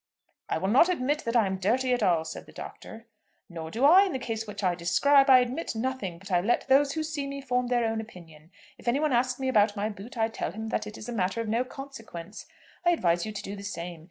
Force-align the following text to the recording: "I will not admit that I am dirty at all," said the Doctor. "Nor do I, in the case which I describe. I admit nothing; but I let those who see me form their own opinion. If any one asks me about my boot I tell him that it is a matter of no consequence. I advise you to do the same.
"I 0.49 0.57
will 0.57 0.67
not 0.67 0.89
admit 0.89 1.25
that 1.25 1.35
I 1.35 1.45
am 1.45 1.59
dirty 1.59 1.93
at 1.93 2.01
all," 2.01 2.25
said 2.25 2.47
the 2.47 2.51
Doctor. 2.51 3.05
"Nor 3.47 3.69
do 3.69 3.85
I, 3.85 4.03
in 4.03 4.13
the 4.13 4.17
case 4.17 4.47
which 4.47 4.63
I 4.63 4.73
describe. 4.73 5.29
I 5.29 5.37
admit 5.41 5.75
nothing; 5.75 6.17
but 6.17 6.31
I 6.31 6.41
let 6.41 6.67
those 6.67 6.93
who 6.93 7.03
see 7.03 7.27
me 7.27 7.39
form 7.39 7.67
their 7.67 7.85
own 7.85 8.01
opinion. 8.01 8.49
If 8.79 8.87
any 8.87 8.99
one 8.99 9.13
asks 9.13 9.39
me 9.39 9.47
about 9.47 9.75
my 9.75 9.89
boot 9.89 10.17
I 10.17 10.27
tell 10.27 10.53
him 10.53 10.69
that 10.69 10.87
it 10.87 10.97
is 10.97 11.07
a 11.07 11.13
matter 11.13 11.39
of 11.39 11.47
no 11.47 11.63
consequence. 11.63 12.47
I 12.83 12.89
advise 12.93 13.27
you 13.27 13.31
to 13.31 13.43
do 13.43 13.55
the 13.55 13.61
same. 13.61 13.99